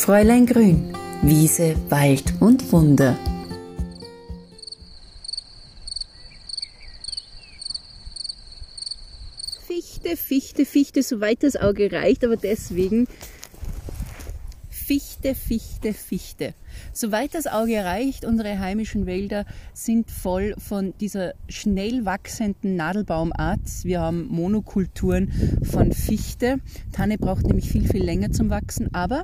Fräulein 0.00 0.46
Grün, 0.46 0.94
Wiese, 1.20 1.76
Wald 1.90 2.32
und 2.40 2.72
Wunder. 2.72 3.18
Fichte, 9.66 10.16
Fichte, 10.16 10.64
Fichte, 10.64 11.02
soweit 11.02 11.42
das 11.42 11.56
Auge 11.56 11.92
reicht, 11.92 12.24
aber 12.24 12.38
deswegen 12.38 13.08
Fichte, 14.90 15.36
Fichte, 15.36 15.94
Fichte. 15.94 16.52
Soweit 16.92 17.36
das 17.36 17.46
Auge 17.46 17.84
reicht, 17.84 18.24
unsere 18.24 18.58
heimischen 18.58 19.06
Wälder 19.06 19.46
sind 19.72 20.10
voll 20.10 20.56
von 20.58 20.94
dieser 20.98 21.34
schnell 21.48 22.04
wachsenden 22.04 22.74
Nadelbaumart. 22.74 23.60
Wir 23.84 24.00
haben 24.00 24.26
Monokulturen 24.26 25.30
von 25.62 25.92
Fichte. 25.92 26.58
Tanne 26.90 27.18
braucht 27.18 27.46
nämlich 27.46 27.70
viel, 27.70 27.86
viel 27.86 28.02
länger 28.02 28.32
zum 28.32 28.50
Wachsen, 28.50 28.92
aber 28.92 29.22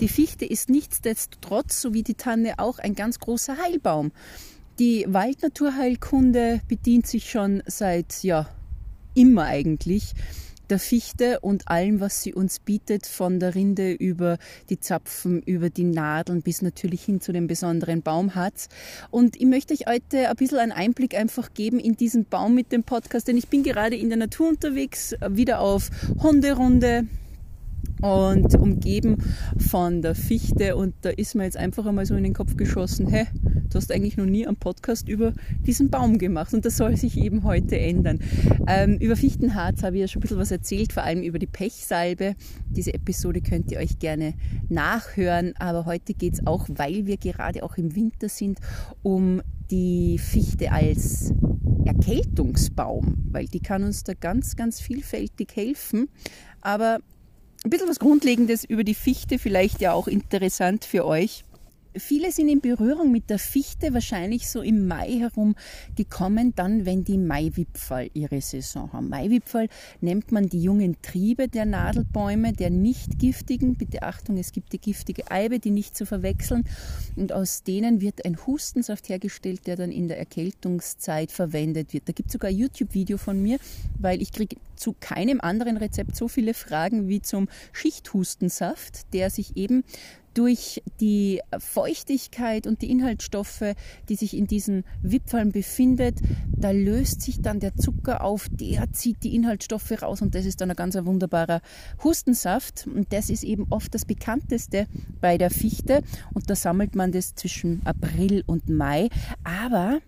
die 0.00 0.08
Fichte 0.08 0.44
ist 0.44 0.68
nichtsdestotrotz, 0.68 1.80
so 1.80 1.94
wie 1.94 2.02
die 2.02 2.16
Tanne 2.16 2.58
auch, 2.58 2.78
ein 2.78 2.94
ganz 2.94 3.18
großer 3.18 3.56
Heilbaum. 3.56 4.12
Die 4.78 5.06
Waldnaturheilkunde 5.08 6.60
bedient 6.68 7.06
sich 7.06 7.30
schon 7.30 7.62
seit, 7.64 8.22
ja, 8.22 8.50
immer 9.14 9.44
eigentlich 9.44 10.12
der 10.70 10.78
Fichte 10.78 11.40
und 11.40 11.68
allem, 11.68 12.00
was 12.00 12.22
sie 12.22 12.34
uns 12.34 12.58
bietet, 12.58 13.06
von 13.06 13.40
der 13.40 13.54
Rinde 13.54 13.92
über 13.92 14.38
die 14.70 14.80
Zapfen, 14.80 15.42
über 15.42 15.70
die 15.70 15.84
Nadeln 15.84 16.42
bis 16.42 16.62
natürlich 16.62 17.02
hin 17.02 17.20
zu 17.20 17.32
dem 17.32 17.46
besonderen 17.46 18.02
Baumharz. 18.02 18.68
Und 19.10 19.36
ich 19.36 19.46
möchte 19.46 19.74
euch 19.74 19.86
heute 19.86 20.28
ein 20.28 20.36
bisschen 20.36 20.58
einen 20.58 20.72
Einblick 20.72 21.14
einfach 21.14 21.54
geben 21.54 21.78
in 21.78 21.96
diesen 21.96 22.24
Baum 22.24 22.54
mit 22.54 22.72
dem 22.72 22.82
Podcast, 22.82 23.28
denn 23.28 23.36
ich 23.36 23.48
bin 23.48 23.62
gerade 23.62 23.96
in 23.96 24.08
der 24.08 24.18
Natur 24.18 24.48
unterwegs, 24.48 25.14
wieder 25.28 25.60
auf 25.60 25.90
Hunderunde 26.22 27.06
und 28.00 28.54
umgeben 28.54 29.16
von 29.58 30.02
der 30.02 30.14
Fichte 30.14 30.76
und 30.76 30.94
da 31.02 31.10
ist 31.10 31.34
mir 31.34 31.44
jetzt 31.44 31.56
einfach 31.56 31.86
einmal 31.86 32.06
so 32.06 32.14
in 32.14 32.24
den 32.24 32.34
Kopf 32.34 32.56
geschossen, 32.56 33.06
hä, 33.08 33.26
du 33.70 33.78
hast 33.78 33.92
eigentlich 33.92 34.16
noch 34.16 34.26
nie 34.26 34.46
einen 34.46 34.56
Podcast 34.56 35.08
über 35.08 35.32
diesen 35.66 35.90
Baum 35.90 36.18
gemacht 36.18 36.54
und 36.54 36.64
das 36.64 36.76
soll 36.76 36.96
sich 36.96 37.16
eben 37.16 37.44
heute 37.44 37.78
ändern. 37.78 38.20
Ähm, 38.66 38.98
über 38.98 39.16
Fichtenharz 39.16 39.82
habe 39.82 39.96
ich 39.96 40.00
ja 40.02 40.08
schon 40.08 40.20
ein 40.20 40.22
bisschen 40.22 40.38
was 40.38 40.50
erzählt, 40.50 40.92
vor 40.92 41.02
allem 41.02 41.22
über 41.22 41.38
die 41.38 41.46
Pechsalbe. 41.46 42.34
Diese 42.70 42.94
Episode 42.94 43.40
könnt 43.40 43.70
ihr 43.72 43.78
euch 43.78 43.98
gerne 43.98 44.34
nachhören, 44.68 45.54
aber 45.58 45.86
heute 45.86 46.14
geht 46.14 46.34
es 46.34 46.46
auch, 46.46 46.66
weil 46.68 47.06
wir 47.06 47.16
gerade 47.16 47.62
auch 47.62 47.76
im 47.76 47.94
Winter 47.94 48.28
sind, 48.28 48.58
um 49.02 49.42
die 49.70 50.18
Fichte 50.18 50.72
als 50.72 51.32
Erkältungsbaum, 51.84 53.28
weil 53.30 53.46
die 53.46 53.60
kann 53.60 53.84
uns 53.84 54.04
da 54.04 54.14
ganz, 54.14 54.56
ganz 54.56 54.80
vielfältig 54.80 55.54
helfen. 55.54 56.08
Aber 56.60 57.00
ein 57.64 57.70
bisschen 57.70 57.88
was 57.88 57.98
Grundlegendes 57.98 58.64
über 58.64 58.84
die 58.84 58.94
Fichte, 58.94 59.38
vielleicht 59.38 59.80
ja 59.80 59.92
auch 59.92 60.08
interessant 60.08 60.84
für 60.84 61.04
euch. 61.04 61.44
Viele 61.98 62.30
sind 62.30 62.48
in 62.48 62.60
Berührung 62.60 63.10
mit 63.10 63.30
der 63.30 63.38
Fichte 63.38 63.94
wahrscheinlich 63.94 64.48
so 64.48 64.60
im 64.60 64.86
Mai 64.86 65.18
herum 65.18 65.54
gekommen, 65.96 66.54
dann 66.54 66.84
wenn 66.84 67.04
die 67.04 67.16
Maiwipfel 67.16 68.10
ihre 68.12 68.40
Saison 68.40 68.92
haben. 68.92 69.08
Maiwipfel 69.08 69.68
nennt 70.00 70.32
man 70.32 70.48
die 70.48 70.62
jungen 70.62 70.96
Triebe 71.00 71.48
der 71.48 71.64
Nadelbäume, 71.64 72.52
der 72.52 72.70
nicht 72.70 73.18
giftigen. 73.18 73.76
Bitte 73.76 74.02
Achtung, 74.02 74.36
es 74.36 74.52
gibt 74.52 74.72
die 74.72 74.80
giftige 74.80 75.30
Eibe, 75.30 75.58
die 75.58 75.70
nicht 75.70 75.96
zu 75.96 76.06
verwechseln. 76.06 76.64
Und 77.16 77.32
aus 77.32 77.62
denen 77.62 78.00
wird 78.00 78.24
ein 78.24 78.36
Hustensaft 78.46 79.08
hergestellt, 79.08 79.66
der 79.66 79.76
dann 79.76 79.90
in 79.90 80.08
der 80.08 80.18
Erkältungszeit 80.18 81.32
verwendet 81.32 81.92
wird. 81.92 82.08
Da 82.08 82.12
gibt 82.12 82.28
es 82.28 82.34
sogar 82.34 82.50
ein 82.50 82.56
YouTube-Video 82.56 83.16
von 83.16 83.42
mir, 83.42 83.58
weil 83.98 84.20
ich 84.20 84.32
kriege 84.32 84.56
zu 84.76 84.94
keinem 85.00 85.40
anderen 85.40 85.76
Rezept 85.76 86.16
so 86.16 86.28
viele 86.28 86.54
Fragen 86.54 87.08
wie 87.08 87.22
zum 87.22 87.48
Schichthustensaft, 87.72 89.12
der 89.14 89.30
sich 89.30 89.56
eben 89.56 89.84
durch 90.36 90.82
die 91.00 91.40
Feuchtigkeit 91.58 92.66
und 92.66 92.82
die 92.82 92.90
Inhaltsstoffe, 92.90 93.64
die 94.10 94.16
sich 94.16 94.36
in 94.36 94.46
diesen 94.46 94.84
Wipfeln 95.00 95.50
befindet, 95.50 96.20
da 96.54 96.72
löst 96.72 97.22
sich 97.22 97.40
dann 97.40 97.58
der 97.58 97.74
Zucker 97.76 98.22
auf, 98.22 98.48
der 98.50 98.92
zieht 98.92 99.22
die 99.22 99.34
Inhaltsstoffe 99.34 100.02
raus 100.02 100.20
und 100.20 100.34
das 100.34 100.44
ist 100.44 100.60
dann 100.60 100.70
ein 100.70 100.76
ganz 100.76 100.94
wunderbarer 100.94 101.62
Hustensaft. 102.04 102.86
Und 102.86 103.12
das 103.12 103.30
ist 103.30 103.44
eben 103.44 103.66
oft 103.70 103.94
das 103.94 104.04
bekannteste 104.04 104.86
bei 105.20 105.38
der 105.38 105.50
Fichte. 105.50 106.02
Und 106.34 106.50
da 106.50 106.54
sammelt 106.54 106.94
man 106.94 107.12
das 107.12 107.34
zwischen 107.34 107.80
April 107.86 108.44
und 108.46 108.68
Mai, 108.68 109.08
aber 109.44 110.00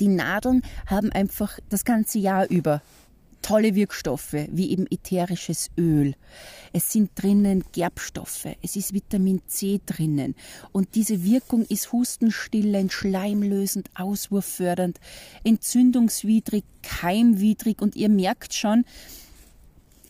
die 0.00 0.08
Nadeln 0.08 0.62
haben 0.86 1.12
einfach 1.12 1.58
das 1.68 1.84
ganze 1.84 2.18
Jahr 2.18 2.48
über 2.48 2.82
tolle 3.50 3.74
Wirkstoffe, 3.74 4.36
wie 4.52 4.70
eben 4.70 4.86
ätherisches 4.92 5.70
Öl. 5.76 6.14
Es 6.72 6.92
sind 6.92 7.10
drinnen 7.16 7.64
Gerbstoffe, 7.72 8.46
es 8.62 8.76
ist 8.76 8.94
Vitamin 8.94 9.42
C 9.48 9.80
drinnen. 9.84 10.36
Und 10.70 10.94
diese 10.94 11.24
Wirkung 11.24 11.64
ist 11.64 11.90
hustenstillend, 11.90 12.92
schleimlösend, 12.92 13.90
auswurffördernd, 13.96 15.00
entzündungswidrig, 15.42 16.62
keimwidrig. 16.84 17.82
Und 17.82 17.96
ihr 17.96 18.08
merkt 18.08 18.54
schon, 18.54 18.84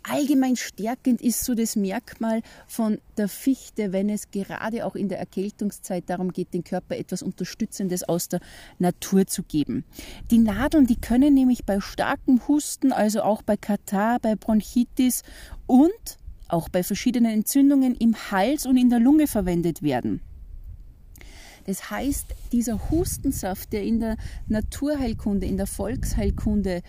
allgemein 0.03 0.57
stärkend 0.57 1.21
ist 1.21 1.45
so 1.45 1.55
das 1.55 1.77
Merkmal 1.77 2.43
von 2.67 2.99
der 3.17 3.29
Fichte, 3.29 3.93
wenn 3.93 4.09
es 4.09 4.31
gerade 4.31 4.85
auch 4.87 4.95
in 4.95 5.09
der 5.09 5.19
Erkältungszeit 5.19 6.05
darum 6.09 6.33
geht, 6.33 6.55
den 6.55 6.65
Körper 6.65 6.97
etwas 6.97 7.23
Unterstützendes 7.23 8.03
aus 8.03 8.29
der 8.29 8.41
Natur 8.79 9.27
zu 9.27 9.43
geben. 9.43 9.85
Die 10.31 10.39
Nadeln, 10.39 10.87
die 10.87 11.01
können 11.01 11.35
nämlich 11.35 11.65
bei 11.65 11.81
starkem 11.81 12.47
Husten, 12.49 12.93
also 12.93 13.23
auch 13.23 13.43
bei 13.43 13.57
Katar, 13.57 14.19
bei 14.21 14.37
Bronchitis 14.37 15.23
und 15.67 16.19
auch 16.49 16.69
bei 16.69 16.83
verschiedenen 16.83 17.33
Entzündungen 17.33 17.95
im 17.95 18.15
Hals 18.31 18.67
und 18.67 18.77
in 18.77 18.91
der 18.91 18.99
Lunge 18.99 19.27
verwendet 19.27 19.83
werden. 19.83 20.21
Das 21.67 21.91
heißt, 21.91 22.35
dieser 22.53 22.91
Hustensaft, 22.91 23.73
der 23.73 23.85
in 23.85 24.01
der 24.01 24.17
Naturheilkunde, 24.49 25.47
in 25.47 25.57
der 25.57 25.67
Volksheilkunde 25.67 26.83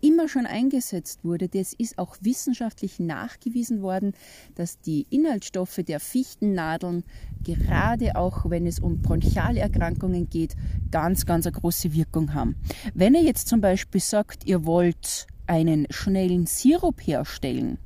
immer 0.00 0.28
schon 0.28 0.46
eingesetzt 0.46 1.24
wurde, 1.24 1.48
das 1.48 1.72
ist 1.72 1.98
auch 1.98 2.16
wissenschaftlich 2.20 2.98
nachgewiesen 3.00 3.82
worden, 3.82 4.12
dass 4.54 4.80
die 4.80 5.06
Inhaltsstoffe 5.10 5.80
der 5.86 6.00
Fichtennadeln, 6.00 7.04
gerade 7.44 8.16
auch 8.16 8.48
wenn 8.48 8.66
es 8.66 8.80
um 8.80 9.02
bronchiale 9.02 9.60
Erkrankungen 9.60 10.28
geht, 10.28 10.56
ganz, 10.90 11.26
ganz 11.26 11.46
eine 11.46 11.56
große 11.56 11.92
Wirkung 11.92 12.34
haben. 12.34 12.56
Wenn 12.94 13.14
ihr 13.14 13.22
jetzt 13.22 13.48
zum 13.48 13.60
Beispiel 13.60 14.00
sagt, 14.00 14.46
ihr 14.46 14.64
wollt 14.64 15.26
einen 15.46 15.86
schnellen 15.90 16.46
Sirup 16.46 17.00
herstellen, 17.00 17.78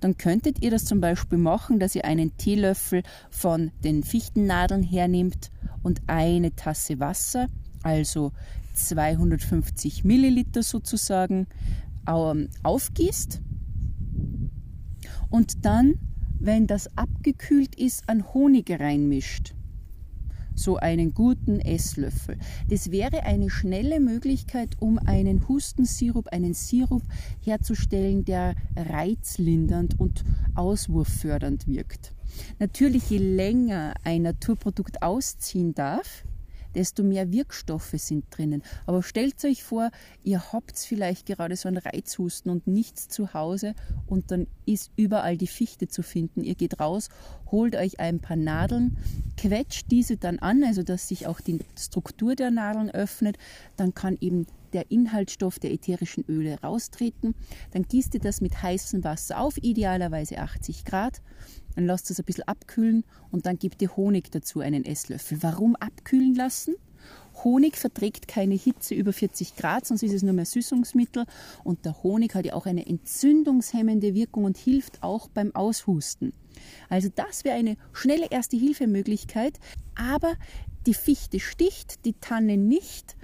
dann 0.00 0.16
könntet 0.16 0.62
ihr 0.62 0.70
das 0.70 0.84
zum 0.84 1.00
Beispiel 1.00 1.38
machen, 1.38 1.80
dass 1.80 1.94
ihr 1.94 2.04
einen 2.04 2.36
Teelöffel 2.36 3.02
von 3.30 3.72
den 3.82 4.02
Fichtennadeln 4.02 4.82
hernimmt 4.82 5.50
und 5.82 6.02
eine 6.06 6.54
Tasse 6.54 7.00
Wasser, 7.00 7.46
also 7.82 8.32
250 8.76 10.04
Milliliter 10.04 10.62
sozusagen 10.62 11.46
ähm, 12.08 12.48
aufgießt 12.62 13.40
und 15.30 15.64
dann, 15.64 15.94
wenn 16.38 16.66
das 16.66 16.96
abgekühlt 16.96 17.74
ist, 17.74 18.08
an 18.08 18.32
Honig 18.32 18.70
reinmischt. 18.70 19.54
So 20.54 20.76
einen 20.76 21.12
guten 21.12 21.60
Esslöffel. 21.60 22.38
Das 22.70 22.90
wäre 22.90 23.24
eine 23.24 23.50
schnelle 23.50 24.00
Möglichkeit, 24.00 24.76
um 24.80 24.98
einen 24.98 25.46
Hustensirup, 25.48 26.28
einen 26.28 26.54
Sirup 26.54 27.02
herzustellen, 27.42 28.24
der 28.24 28.54
reizlindernd 28.74 30.00
und 30.00 30.24
auswurffördernd 30.54 31.66
wirkt. 31.66 32.14
Natürlich, 32.58 33.10
je 33.10 33.18
länger 33.18 33.92
ein 34.02 34.22
Naturprodukt 34.22 35.02
ausziehen 35.02 35.74
darf, 35.74 36.24
desto 36.76 37.02
mehr 37.02 37.32
Wirkstoffe 37.32 37.94
sind 37.94 38.26
drinnen. 38.30 38.62
Aber 38.86 39.02
stellt 39.02 39.42
euch 39.44 39.64
vor, 39.64 39.90
ihr 40.22 40.52
habt 40.52 40.78
vielleicht 40.78 41.26
gerade 41.26 41.56
so 41.56 41.68
einen 41.68 41.78
Reizhusten 41.78 42.50
und 42.50 42.66
nichts 42.66 43.08
zu 43.08 43.34
Hause 43.34 43.74
und 44.06 44.30
dann 44.30 44.46
ist 44.66 44.92
überall 44.96 45.36
die 45.36 45.46
Fichte 45.46 45.88
zu 45.88 46.02
finden. 46.02 46.44
Ihr 46.44 46.54
geht 46.54 46.78
raus, 46.78 47.08
holt 47.50 47.74
euch 47.76 47.98
ein 47.98 48.20
paar 48.20 48.36
Nadeln, 48.36 48.98
quetscht 49.36 49.90
diese 49.90 50.16
dann 50.16 50.38
an, 50.38 50.62
also 50.62 50.82
dass 50.82 51.08
sich 51.08 51.26
auch 51.26 51.40
die 51.40 51.60
Struktur 51.78 52.36
der 52.36 52.50
Nadeln 52.50 52.90
öffnet. 52.90 53.38
Dann 53.76 53.94
kann 53.94 54.16
eben 54.20 54.46
der 54.76 54.90
Inhaltsstoff 54.90 55.58
der 55.58 55.72
ätherischen 55.72 56.22
Öle 56.28 56.60
raustreten. 56.62 57.34
Dann 57.70 57.84
gießt 57.84 58.12
ihr 58.12 58.20
das 58.20 58.42
mit 58.42 58.62
heißem 58.62 59.02
Wasser 59.04 59.40
auf, 59.40 59.56
idealerweise 59.56 60.38
80 60.38 60.84
Grad. 60.84 61.22
Dann 61.74 61.86
lasst 61.86 62.10
es 62.10 62.18
ein 62.18 62.26
bisschen 62.26 62.46
abkühlen 62.46 63.04
und 63.30 63.46
dann 63.46 63.58
gebt 63.58 63.80
ihr 63.80 63.96
Honig 63.96 64.30
dazu, 64.30 64.60
einen 64.60 64.84
Esslöffel. 64.84 65.42
Warum 65.42 65.76
abkühlen 65.76 66.34
lassen? 66.34 66.74
Honig 67.42 67.76
verträgt 67.76 68.28
keine 68.28 68.54
Hitze 68.54 68.94
über 68.94 69.14
40 69.14 69.56
Grad, 69.56 69.86
sonst 69.86 70.02
ist 70.02 70.12
es 70.12 70.22
nur 70.22 70.34
mehr 70.34 70.44
Süßungsmittel. 70.44 71.24
Und 71.64 71.86
der 71.86 72.02
Honig 72.02 72.34
hat 72.34 72.44
ja 72.44 72.52
auch 72.52 72.66
eine 72.66 72.86
entzündungshemmende 72.86 74.14
Wirkung 74.14 74.44
und 74.44 74.58
hilft 74.58 75.02
auch 75.02 75.28
beim 75.28 75.54
Aushusten. 75.54 76.34
Also 76.90 77.08
das 77.14 77.44
wäre 77.44 77.56
eine 77.56 77.78
schnelle 77.94 78.26
Erste-Hilfe-Möglichkeit. 78.30 79.58
Aber 79.94 80.34
die 80.86 80.94
Fichte 80.94 81.40
sticht, 81.40 82.04
die 82.04 82.14
Tanne 82.14 82.56
nicht. 82.56 83.16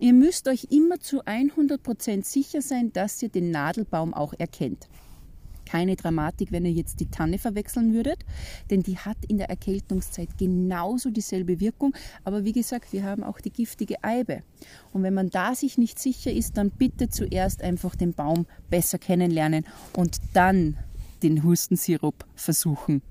Ihr 0.00 0.12
müsst 0.12 0.46
euch 0.46 0.68
immer 0.70 1.00
zu 1.00 1.24
100% 1.24 2.24
sicher 2.24 2.62
sein, 2.62 2.92
dass 2.92 3.20
ihr 3.20 3.30
den 3.30 3.50
Nadelbaum 3.50 4.14
auch 4.14 4.32
erkennt. 4.38 4.88
keine 5.68 5.96
Dramatik, 5.96 6.50
wenn 6.50 6.64
ihr 6.64 6.72
jetzt 6.72 6.98
die 7.00 7.10
Tanne 7.10 7.38
verwechseln 7.38 7.92
würdet, 7.92 8.24
denn 8.70 8.82
die 8.82 8.96
hat 8.96 9.18
in 9.28 9.36
der 9.36 9.50
Erkältungszeit 9.50 10.38
genauso 10.38 11.10
dieselbe 11.10 11.60
Wirkung. 11.60 11.94
Aber 12.24 12.44
wie 12.44 12.52
gesagt, 12.52 12.92
wir 12.92 13.04
haben 13.04 13.22
auch 13.22 13.38
die 13.40 13.50
giftige 13.50 14.02
Eibe. 14.02 14.42
Und 14.92 15.02
wenn 15.02 15.12
man 15.12 15.28
da 15.28 15.54
sich 15.54 15.76
nicht 15.76 15.98
sicher 15.98 16.32
ist, 16.32 16.56
dann 16.56 16.70
bitte 16.70 17.10
zuerst 17.10 17.62
einfach 17.62 17.94
den 17.96 18.14
Baum 18.14 18.46
besser 18.70 18.98
kennenlernen 18.98 19.66
und 19.94 20.16
dann 20.32 20.78
den 21.22 21.42
Hustensirup 21.42 22.24
versuchen. 22.34 23.02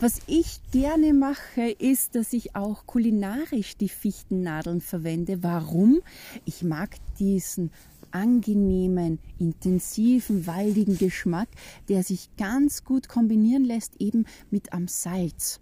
Was 0.00 0.20
ich 0.26 0.60
gerne 0.72 1.14
mache, 1.14 1.70
ist, 1.70 2.14
dass 2.14 2.32
ich 2.32 2.54
auch 2.54 2.86
kulinarisch 2.86 3.76
die 3.76 3.88
Fichtennadeln 3.88 4.80
verwende. 4.80 5.42
Warum? 5.42 6.00
Ich 6.44 6.62
mag 6.62 6.96
diesen 7.18 7.70
angenehmen, 8.10 9.18
intensiven, 9.38 10.46
waldigen 10.46 10.98
Geschmack, 10.98 11.48
der 11.88 12.02
sich 12.02 12.28
ganz 12.36 12.84
gut 12.84 13.08
kombinieren 13.08 13.64
lässt 13.64 14.00
eben 14.00 14.26
mit 14.50 14.72
am 14.72 14.86
Salz. 14.86 15.61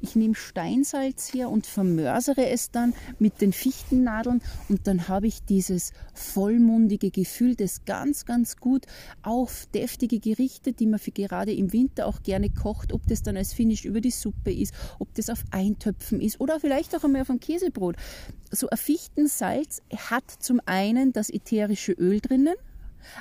Ich 0.00 0.16
nehme 0.16 0.34
Steinsalz 0.34 1.32
her 1.32 1.50
und 1.50 1.66
vermörsere 1.66 2.48
es 2.48 2.70
dann 2.70 2.94
mit 3.18 3.40
den 3.40 3.52
Fichtennadeln 3.52 4.42
und 4.68 4.86
dann 4.86 5.08
habe 5.08 5.26
ich 5.26 5.44
dieses 5.44 5.92
vollmundige 6.14 7.10
Gefühl, 7.10 7.54
das 7.54 7.84
ganz, 7.84 8.24
ganz 8.24 8.56
gut 8.56 8.86
auf 9.22 9.66
deftige 9.74 10.20
Gerichte, 10.20 10.72
die 10.72 10.86
man 10.86 10.98
für 10.98 11.10
gerade 11.10 11.52
im 11.52 11.72
Winter 11.72 12.06
auch 12.06 12.22
gerne 12.22 12.50
kocht, 12.50 12.92
ob 12.92 13.06
das 13.06 13.22
dann 13.22 13.36
als 13.36 13.52
Finish 13.52 13.84
über 13.84 14.00
die 14.00 14.10
Suppe 14.10 14.52
ist, 14.52 14.74
ob 14.98 15.14
das 15.14 15.30
auf 15.30 15.44
Eintöpfen 15.50 16.20
ist 16.20 16.40
oder 16.40 16.60
vielleicht 16.60 16.94
auch 16.96 17.04
einmal 17.04 17.22
auf 17.22 17.30
ein 17.30 17.40
Käsebrot. 17.40 17.96
So 18.50 18.68
ein 18.68 18.78
Fichtensalz 18.78 19.82
hat 20.10 20.30
zum 20.30 20.60
einen 20.66 21.12
das 21.12 21.30
ätherische 21.30 21.92
Öl 21.92 22.20
drinnen, 22.20 22.54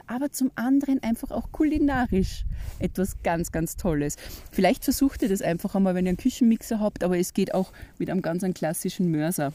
aber 0.07 0.31
zum 0.31 0.51
anderen 0.55 1.01
einfach 1.03 1.31
auch 1.31 1.51
kulinarisch 1.51 2.45
etwas 2.79 3.21
ganz, 3.23 3.51
ganz 3.51 3.77
Tolles. 3.77 4.15
Vielleicht 4.51 4.83
versucht 4.83 5.21
ihr 5.21 5.29
das 5.29 5.41
einfach 5.41 5.75
einmal, 5.75 5.95
wenn 5.95 6.05
ihr 6.05 6.09
einen 6.09 6.17
Küchenmixer 6.17 6.79
habt, 6.79 7.03
aber 7.03 7.17
es 7.17 7.33
geht 7.33 7.53
auch 7.53 7.71
mit 7.97 8.09
einem 8.09 8.21
ganz 8.21 8.43
einem 8.43 8.53
klassischen 8.53 9.11
Mörser. 9.11 9.53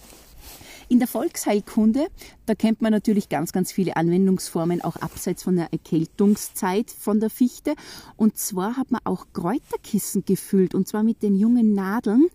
In 0.89 0.99
der 0.99 1.09
Volksheilkunde, 1.09 2.09
da 2.45 2.55
kennt 2.55 2.83
man 2.83 2.93
natürlich 2.93 3.31
ganz, 3.31 3.53
ganz 3.53 3.73
viele 3.73 3.97
Anwendungsformen, 3.97 4.83
auch 4.83 4.97
abseits 4.97 5.43
von 5.43 5.57
der 5.57 5.73
Erkältungszeit 5.73 6.91
von 6.91 7.21
der 7.21 7.31
Fichte. 7.31 7.75
Und 8.17 8.37
zwar 8.37 8.77
hat 8.77 8.91
man 8.91 9.01
auch 9.05 9.27
Kräuterkissen 9.33 10.25
gefüllt, 10.27 10.75
und 10.75 10.87
zwar 10.87 11.03
mit 11.03 11.23
den 11.23 11.37
jungen 11.37 11.73
Nadeln, 11.73 12.29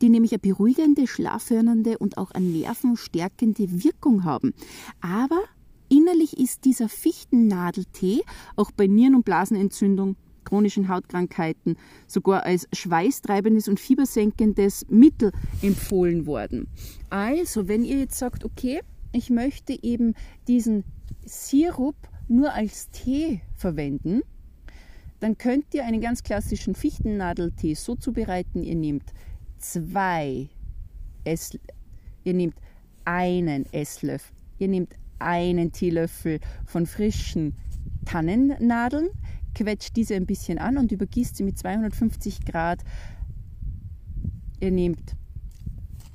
die 0.00 0.08
nämlich 0.08 0.32
eine 0.32 0.38
beruhigende, 0.38 1.08
schlaffördernde 1.08 1.98
und 1.98 2.16
auch 2.16 2.30
eine 2.30 2.46
nervenstärkende 2.46 3.82
Wirkung 3.82 4.22
haben. 4.22 4.54
Aber 5.00 5.42
Innerlich 5.88 6.38
ist 6.38 6.64
dieser 6.64 6.88
Fichtennadeltee 6.88 8.22
auch 8.56 8.70
bei 8.72 8.86
Nieren- 8.86 9.14
und 9.14 9.24
Blasenentzündung, 9.24 10.16
chronischen 10.44 10.88
Hautkrankheiten 10.88 11.76
sogar 12.06 12.44
als 12.44 12.68
schweißtreibendes 12.72 13.68
und 13.68 13.80
fiebersenkendes 13.80 14.86
Mittel 14.88 15.32
empfohlen 15.62 16.26
worden. 16.26 16.68
Also, 17.10 17.68
wenn 17.68 17.84
ihr 17.84 17.98
jetzt 17.98 18.18
sagt, 18.18 18.44
okay, 18.44 18.80
ich 19.12 19.30
möchte 19.30 19.76
eben 19.82 20.14
diesen 20.46 20.84
Sirup 21.24 21.96
nur 22.28 22.52
als 22.52 22.90
Tee 22.90 23.40
verwenden, 23.54 24.22
dann 25.20 25.38
könnt 25.38 25.72
ihr 25.74 25.84
einen 25.84 26.00
ganz 26.00 26.22
klassischen 26.22 26.74
Fichtennadeltee 26.74 27.74
so 27.74 27.94
zubereiten, 27.94 28.62
ihr 28.62 28.74
nehmt 28.74 29.12
zwei 29.58 30.48
Ess, 31.24 31.58
ihr 32.24 32.34
nehmt 32.34 32.56
einen 33.04 33.64
Esslöffel, 33.72 34.36
ihr 34.58 34.68
nehmt 34.68 34.94
einen 35.18 35.72
Teelöffel 35.72 36.40
von 36.64 36.86
frischen 36.86 37.54
Tannennadeln, 38.04 39.08
quetscht 39.54 39.96
diese 39.96 40.14
ein 40.14 40.26
bisschen 40.26 40.58
an 40.58 40.78
und 40.78 40.92
übergießt 40.92 41.36
sie 41.36 41.42
mit 41.42 41.58
250 41.58 42.44
Grad. 42.44 42.82
Ihr 44.60 44.70
nehmt 44.70 45.16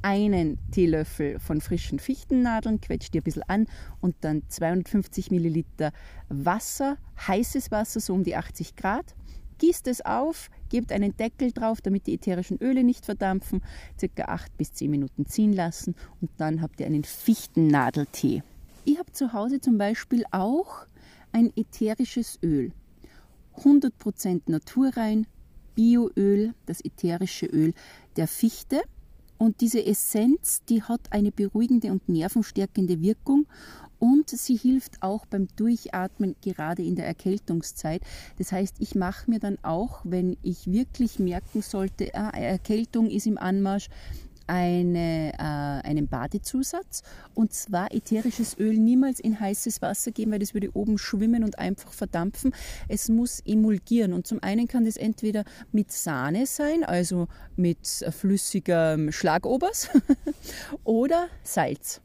einen 0.01 0.57
Teelöffel 0.71 1.39
von 1.39 1.62
frischen 1.62 2.00
Fichtennadeln, 2.00 2.81
quetscht 2.81 3.13
die 3.13 3.19
ein 3.19 3.24
bisschen 3.24 3.44
an 3.44 3.68
und 4.00 4.15
dann 4.21 4.44
250 4.48 5.31
Milliliter 5.31 5.92
Wasser, 6.30 6.97
heißes 7.27 7.71
Wasser, 7.71 8.00
so 8.00 8.13
um 8.13 8.24
die 8.24 8.36
80 8.36 8.75
Grad. 8.75 9.15
Gießt 9.59 9.88
es 9.88 10.04
auf, 10.04 10.50
gebt 10.69 10.92
einen 10.92 11.15
Deckel 11.15 11.51
drauf, 11.51 11.81
damit 11.81 12.07
die 12.07 12.15
ätherischen 12.15 12.57
Öle 12.57 12.83
nicht 12.83 13.06
verdampfen, 13.06 13.62
circa 14.00 14.24
8 14.25 14.57
bis 14.57 14.74
10 14.74 14.89
Minuten 14.89 15.27
ziehen 15.27 15.54
lassen 15.54 15.94
und 16.19 16.31
dann 16.38 16.63
habt 16.63 16.80
ihr 16.80 16.88
einen 16.88 17.04
Fichtennadeltee. 17.04 18.42
Ich 18.83 18.98
habe 18.98 19.12
zu 19.12 19.33
Hause 19.33 19.62
zum 19.62 19.78
Beispiel 19.78 20.24
auch 20.31 20.86
ein 21.31 21.54
ätherisches 21.56 22.39
Öl. 22.42 22.72
100% 23.57 24.42
naturrein, 24.48 25.28
Bioöl, 25.75 26.54
das 26.66 26.83
ätherische 26.83 27.45
Öl 27.45 27.74
der 28.16 28.28
Fichte. 28.28 28.81
Und 29.38 29.62
diese 29.62 29.86
Essenz, 29.86 30.63
die 30.68 30.83
hat 30.83 31.01
eine 31.12 31.31
beruhigende 31.31 31.92
und 31.92 32.07
nervenstärkende 32.10 33.01
Wirkung 33.01 33.48
und 34.01 34.31
sie 34.31 34.56
hilft 34.56 35.04
auch 35.04 35.28
beim 35.28 35.48
Durchatmen, 35.56 36.36
gerade 36.42 36.83
in 36.83 36.95
der 36.95 37.06
Erkältungszeit. 37.06 38.01
Das 38.39 38.51
heißt, 38.51 38.78
ich 38.80 38.95
mache 38.95 39.30
mir 39.30 39.39
dann 39.39 39.60
auch, 39.62 40.01
wenn 40.04 40.38
ich 40.42 40.72
wirklich 40.72 41.19
merken 41.19 41.62
sollte, 41.62 42.13
ah, 42.16 42.30
Erkältung 42.30 43.12
ist 43.12 43.28
im 43.28 43.38
Anmarsch, 43.38 43.89
eine, 44.51 45.31
äh, 45.39 45.88
einen 45.88 46.09
Badezusatz 46.09 47.03
und 47.33 47.53
zwar 47.53 47.94
ätherisches 47.94 48.59
Öl 48.59 48.77
niemals 48.77 49.21
in 49.21 49.39
heißes 49.39 49.81
Wasser 49.81 50.12
geben, 50.12 50.33
weil 50.33 50.39
das 50.39 50.53
würde 50.53 50.75
oben 50.75 50.98
schwimmen 50.98 51.45
und 51.45 51.57
einfach 51.57 51.94
verdampfen. 51.94 52.53
Es 52.89 53.07
muss 53.07 53.39
emulgieren 53.45 54.12
und 54.12 54.27
zum 54.27 54.44
einen 54.44 54.68
kann 54.68 54.83
das 54.83 54.98
entweder 54.98 55.45
mit 55.71 55.94
Sahne 55.94 56.45
sein, 56.48 56.83
also 56.83 57.30
mit 57.56 57.88
flüssigem 57.88 59.13
Schlagobers 59.13 59.88
oder 60.83 61.30
Salz. 61.44 62.01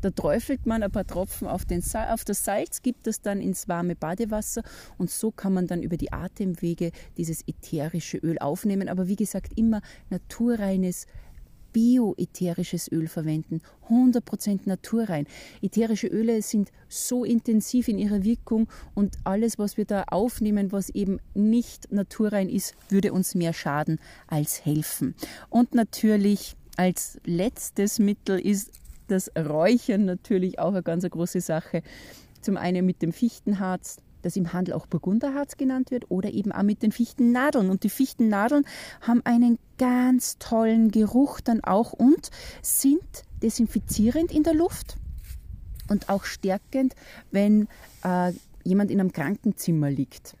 Da 0.00 0.10
träufelt 0.10 0.64
man 0.66 0.82
ein 0.82 0.90
paar 0.90 1.06
Tropfen 1.06 1.46
auf, 1.46 1.66
den, 1.66 1.82
auf, 2.10 2.24
das 2.24 2.44
Salz, 2.44 2.82
gibt 2.82 3.06
das 3.06 3.20
dann 3.20 3.40
ins 3.40 3.68
warme 3.68 3.94
Badewasser 3.94 4.62
und 4.98 5.10
so 5.10 5.30
kann 5.30 5.52
man 5.52 5.66
dann 5.66 5.82
über 5.82 5.96
die 5.96 6.12
Atemwege 6.12 6.90
dieses 7.18 7.46
ätherische 7.46 8.16
Öl 8.16 8.38
aufnehmen. 8.38 8.88
Aber 8.88 9.06
wie 9.06 9.14
gesagt, 9.14 9.52
immer 9.56 9.80
naturreines 10.10 11.06
bioätherisches 11.72 12.90
Öl 12.90 13.08
verwenden, 13.08 13.60
100% 13.88 14.60
naturrein. 14.66 15.26
Ätherische 15.60 16.06
Öle 16.06 16.42
sind 16.42 16.70
so 16.88 17.24
intensiv 17.24 17.88
in 17.88 17.98
ihrer 17.98 18.24
Wirkung 18.24 18.68
und 18.94 19.16
alles, 19.24 19.58
was 19.58 19.76
wir 19.76 19.84
da 19.84 20.04
aufnehmen, 20.08 20.72
was 20.72 20.90
eben 20.90 21.18
nicht 21.34 21.92
naturrein 21.92 22.48
ist, 22.48 22.74
würde 22.88 23.12
uns 23.12 23.34
mehr 23.34 23.52
schaden 23.52 23.98
als 24.26 24.64
helfen. 24.64 25.14
Und 25.50 25.74
natürlich 25.74 26.56
als 26.76 27.20
letztes 27.24 27.98
Mittel 27.98 28.38
ist 28.38 28.70
das 29.08 29.30
Räuchern 29.36 30.04
natürlich 30.04 30.58
auch 30.58 30.72
eine 30.72 30.82
ganz 30.82 31.08
große 31.08 31.40
Sache. 31.40 31.82
Zum 32.40 32.56
einen 32.56 32.86
mit 32.86 33.02
dem 33.02 33.12
Fichtenharz, 33.12 33.98
das 34.22 34.36
im 34.36 34.52
Handel 34.52 34.74
auch 34.74 34.86
Burgunderharz 34.86 35.56
genannt 35.56 35.90
wird, 35.90 36.10
oder 36.10 36.30
eben 36.32 36.52
auch 36.52 36.62
mit 36.62 36.82
den 36.82 36.92
Fichtennadeln. 36.92 37.70
Und 37.70 37.82
die 37.82 37.90
Fichtennadeln 37.90 38.64
haben 39.00 39.20
einen 39.24 39.58
ganz 39.78 40.38
tollen 40.38 40.90
Geruch 40.90 41.40
dann 41.40 41.62
auch 41.62 41.92
und 41.92 42.30
sind 42.62 43.02
desinfizierend 43.42 44.32
in 44.32 44.44
der 44.44 44.54
Luft 44.54 44.96
und 45.88 46.08
auch 46.08 46.24
stärkend, 46.24 46.94
wenn 47.30 47.68
äh, 48.04 48.32
jemand 48.64 48.90
in 48.90 49.00
einem 49.00 49.12
Krankenzimmer 49.12 49.90
liegt. 49.90 50.36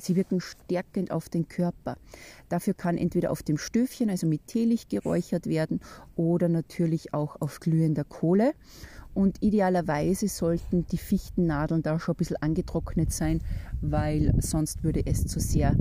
Sie 0.00 0.16
wirken 0.16 0.40
stärkend 0.40 1.10
auf 1.10 1.28
den 1.28 1.48
Körper. 1.48 1.96
Dafür 2.48 2.74
kann 2.74 2.98
entweder 2.98 3.30
auf 3.30 3.42
dem 3.42 3.58
Stöfchen, 3.58 4.10
also 4.10 4.26
mit 4.26 4.46
Teelicht 4.46 4.90
geräuchert 4.90 5.46
werden, 5.46 5.80
oder 6.16 6.48
natürlich 6.48 7.14
auch 7.14 7.40
auf 7.40 7.60
glühender 7.60 8.04
Kohle. 8.04 8.54
Und 9.14 9.42
idealerweise 9.42 10.28
sollten 10.28 10.86
die 10.90 10.98
Fichtennadeln 10.98 11.82
da 11.82 11.98
schon 11.98 12.14
ein 12.14 12.18
bisschen 12.18 12.36
angetrocknet 12.36 13.12
sein, 13.12 13.40
weil 13.80 14.34
sonst 14.40 14.82
würde 14.82 15.06
es 15.06 15.26
zu 15.26 15.38
sehr 15.40 15.76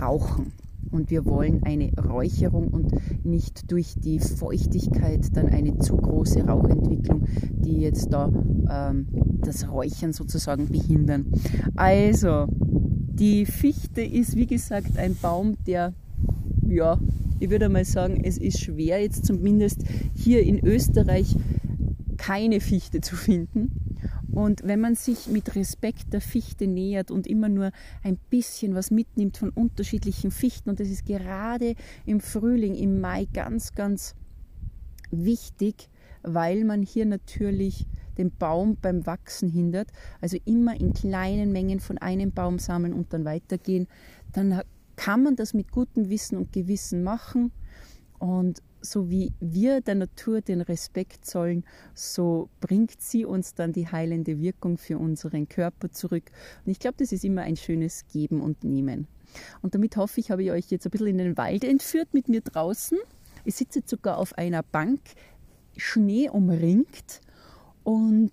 rauchen. 0.00 0.52
Und 0.90 1.10
wir 1.10 1.26
wollen 1.26 1.62
eine 1.64 1.92
Räucherung 2.02 2.68
und 2.68 2.92
nicht 3.24 3.70
durch 3.70 3.94
die 3.96 4.18
Feuchtigkeit 4.20 5.36
dann 5.36 5.48
eine 5.48 5.78
zu 5.78 5.96
große 5.96 6.40
Rauchentwicklung, 6.46 7.26
die 7.52 7.80
jetzt 7.80 8.10
da 8.10 8.32
ähm, 8.70 9.06
das 9.42 9.70
Räuchern 9.70 10.14
sozusagen 10.14 10.68
behindern. 10.68 11.26
Also, 11.76 12.46
die 12.48 13.44
Fichte 13.44 14.00
ist 14.00 14.36
wie 14.36 14.46
gesagt 14.46 14.96
ein 14.96 15.14
Baum, 15.20 15.56
der, 15.66 15.92
ja, 16.66 16.98
ich 17.40 17.50
würde 17.50 17.68
mal 17.68 17.84
sagen, 17.84 18.22
es 18.24 18.38
ist 18.38 18.60
schwer 18.60 19.02
jetzt 19.02 19.26
zumindest 19.26 19.84
hier 20.14 20.42
in 20.42 20.64
Österreich 20.64 21.36
keine 22.28 22.60
Fichte 22.60 23.00
zu 23.00 23.16
finden. 23.16 23.70
Und 24.30 24.60
wenn 24.62 24.80
man 24.80 24.96
sich 24.96 25.28
mit 25.28 25.56
Respekt 25.56 26.12
der 26.12 26.20
Fichte 26.20 26.66
nähert 26.66 27.10
und 27.10 27.26
immer 27.26 27.48
nur 27.48 27.72
ein 28.02 28.18
bisschen 28.28 28.74
was 28.74 28.90
mitnimmt 28.90 29.38
von 29.38 29.48
unterschiedlichen 29.48 30.30
Fichten, 30.30 30.68
und 30.68 30.78
das 30.78 30.88
ist 30.88 31.06
gerade 31.06 31.74
im 32.04 32.20
Frühling, 32.20 32.74
im 32.74 33.00
Mai 33.00 33.26
ganz, 33.32 33.74
ganz 33.74 34.14
wichtig, 35.10 35.88
weil 36.22 36.64
man 36.64 36.82
hier 36.82 37.06
natürlich 37.06 37.86
den 38.18 38.30
Baum 38.30 38.76
beim 38.76 39.06
Wachsen 39.06 39.48
hindert. 39.48 39.88
Also 40.20 40.36
immer 40.44 40.78
in 40.78 40.92
kleinen 40.92 41.50
Mengen 41.50 41.80
von 41.80 41.96
einem 41.96 42.32
Baum 42.32 42.58
sammeln 42.58 42.92
und 42.92 43.14
dann 43.14 43.24
weitergehen. 43.24 43.86
Dann 44.34 44.60
kann 44.96 45.22
man 45.22 45.34
das 45.34 45.54
mit 45.54 45.72
gutem 45.72 46.10
Wissen 46.10 46.36
und 46.36 46.52
Gewissen 46.52 47.02
machen. 47.02 47.52
Und 48.18 48.60
so 48.80 49.10
wie 49.10 49.32
wir 49.40 49.80
der 49.80 49.94
Natur 49.94 50.40
den 50.40 50.60
Respekt 50.60 51.24
zollen, 51.24 51.64
so 51.94 52.48
bringt 52.60 53.00
sie 53.00 53.24
uns 53.24 53.54
dann 53.54 53.72
die 53.72 53.88
heilende 53.88 54.40
Wirkung 54.40 54.78
für 54.78 54.98
unseren 54.98 55.48
Körper 55.48 55.90
zurück. 55.90 56.30
Und 56.64 56.72
ich 56.72 56.78
glaube, 56.78 56.96
das 56.98 57.12
ist 57.12 57.24
immer 57.24 57.42
ein 57.42 57.56
schönes 57.56 58.06
Geben 58.08 58.40
und 58.40 58.64
Nehmen. 58.64 59.06
Und 59.62 59.74
damit 59.74 59.96
hoffe 59.96 60.20
ich, 60.20 60.30
habe 60.30 60.42
ich 60.42 60.50
euch 60.50 60.70
jetzt 60.70 60.86
ein 60.86 60.90
bisschen 60.90 61.08
in 61.08 61.18
den 61.18 61.36
Wald 61.36 61.64
entführt 61.64 62.08
mit 62.12 62.28
mir 62.28 62.40
draußen. 62.40 62.98
Ich 63.44 63.56
sitze 63.56 63.82
sogar 63.84 64.18
auf 64.18 64.36
einer 64.36 64.62
Bank, 64.62 65.00
Schnee 65.76 66.28
umringt 66.28 67.20
und 67.84 68.32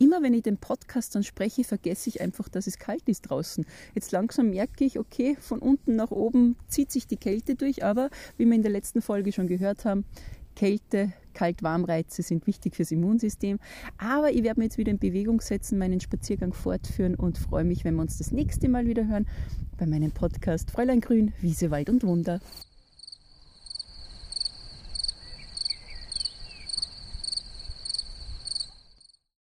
immer 0.00 0.22
wenn 0.22 0.34
ich 0.34 0.42
den 0.42 0.56
Podcast 0.56 1.14
dann 1.14 1.22
spreche, 1.22 1.62
vergesse 1.62 2.08
ich 2.08 2.20
einfach, 2.20 2.48
dass 2.48 2.66
es 2.66 2.78
kalt 2.78 3.08
ist 3.08 3.22
draußen. 3.22 3.66
Jetzt 3.94 4.10
langsam 4.12 4.50
merke 4.50 4.84
ich, 4.84 4.98
okay, 4.98 5.36
von 5.40 5.60
unten 5.60 5.94
nach 5.94 6.10
oben 6.10 6.56
zieht 6.68 6.90
sich 6.90 7.06
die 7.06 7.16
Kälte 7.16 7.54
durch, 7.54 7.84
aber 7.84 8.10
wie 8.36 8.46
wir 8.46 8.54
in 8.54 8.62
der 8.62 8.72
letzten 8.72 9.02
Folge 9.02 9.30
schon 9.30 9.46
gehört 9.46 9.84
haben, 9.84 10.04
Kälte, 10.56 11.12
Kalt-Warm-Reize 11.34 12.22
sind 12.22 12.46
wichtig 12.46 12.74
fürs 12.74 12.90
Immunsystem. 12.90 13.58
Aber 13.98 14.32
ich 14.32 14.42
werde 14.42 14.60
mich 14.60 14.66
jetzt 14.66 14.78
wieder 14.78 14.90
in 14.90 14.98
Bewegung 14.98 15.40
setzen, 15.40 15.78
meinen 15.78 16.00
Spaziergang 16.00 16.52
fortführen 16.52 17.14
und 17.14 17.38
freue 17.38 17.64
mich, 17.64 17.84
wenn 17.84 17.94
wir 17.94 18.02
uns 18.02 18.18
das 18.18 18.32
nächste 18.32 18.68
Mal 18.68 18.86
wieder 18.86 19.06
hören 19.06 19.26
bei 19.78 19.86
meinem 19.86 20.10
Podcast 20.10 20.70
Fräulein 20.70 21.00
Grün, 21.00 21.32
Wiese, 21.40 21.70
Wald 21.70 21.88
und 21.88 22.02
Wunder. 22.04 22.40